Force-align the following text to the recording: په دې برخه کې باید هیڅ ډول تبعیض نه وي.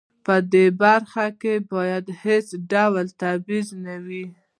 په 0.25 0.35
دې 0.53 0.65
برخه 0.83 1.25
کې 1.41 1.53
باید 1.73 2.05
هیڅ 2.23 2.47
ډول 2.71 3.05
تبعیض 3.21 3.69
نه 3.85 3.95
وي. 4.05 4.25